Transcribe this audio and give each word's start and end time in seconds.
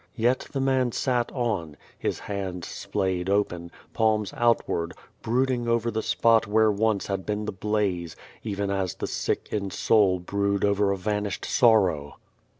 Yet 0.15 0.47
the 0.51 0.59
man 0.59 0.91
sat 0.93 1.31
on, 1.31 1.77
his 1.95 2.17
hands 2.17 2.65
splayed 2.67 3.29
open, 3.29 3.69
palms 3.93 4.33
outward, 4.35 4.95
brooding 5.21 5.67
over 5.67 5.91
the 5.91 6.01
spot 6.01 6.47
where 6.47 6.71
once 6.71 7.05
had 7.05 7.23
been 7.23 7.45
the 7.45 7.51
blaze, 7.51 8.15
even 8.43 8.71
as 8.71 8.95
the 8.95 9.05
sick 9.05 9.49
in 9.51 9.69
soul 9.69 10.17
brood 10.17 10.65
over 10.65 10.89
a 10.91 10.97
vanished 10.97 11.45
sorrow. 11.45 12.17